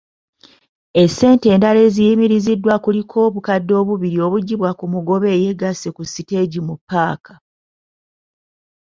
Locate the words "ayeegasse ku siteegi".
5.35-6.59